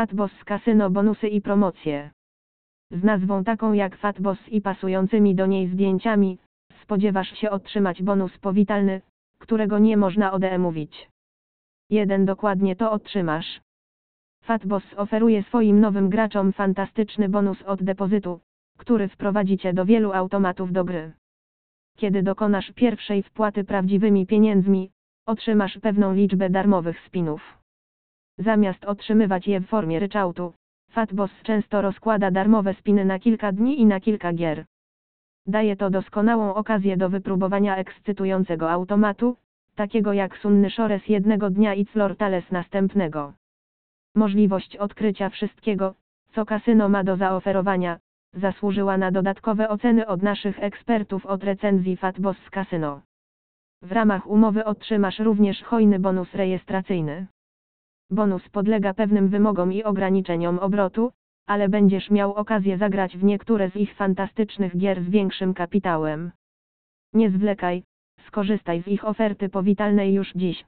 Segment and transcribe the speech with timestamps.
[0.00, 2.10] Fatboss Casino bonusy i promocje.
[2.90, 6.38] Z nazwą taką jak Fatboss i pasującymi do niej zdjęciami,
[6.82, 9.00] spodziewasz się otrzymać bonus powitalny,
[9.38, 11.08] którego nie można odemówić.
[11.90, 13.60] Jeden dokładnie to otrzymasz.
[14.44, 18.40] Fatboss oferuje swoim nowym graczom fantastyczny bonus od depozytu,
[18.78, 21.12] który wprowadzi cię do wielu automatów do gry.
[21.96, 24.90] Kiedy dokonasz pierwszej wpłaty prawdziwymi pieniędzmi,
[25.26, 27.59] otrzymasz pewną liczbę darmowych spinów.
[28.40, 30.52] Zamiast otrzymywać je w formie ryczałtu,
[30.90, 34.64] Fatboss często rozkłada darmowe spiny na kilka dni i na kilka gier.
[35.46, 39.36] Daje to doskonałą okazję do wypróbowania ekscytującego automatu,
[39.74, 43.32] takiego jak Sunny Shores jednego dnia i Flortales następnego.
[44.14, 45.94] Możliwość odkrycia wszystkiego,
[46.32, 47.98] co kasyno ma do zaoferowania,
[48.34, 53.00] zasłużyła na dodatkowe oceny od naszych ekspertów od recenzji Fatboss Casino.
[53.82, 57.26] W ramach umowy otrzymasz również hojny bonus rejestracyjny.
[58.10, 61.12] Bonus podlega pewnym wymogom i ograniczeniom obrotu,
[61.46, 66.32] ale będziesz miał okazję zagrać w niektóre z ich fantastycznych gier z większym kapitałem.
[67.14, 67.82] Nie zwlekaj,
[68.26, 70.64] skorzystaj z ich oferty powitalnej już dziś.